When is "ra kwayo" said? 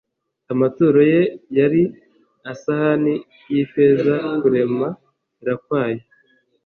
5.45-6.03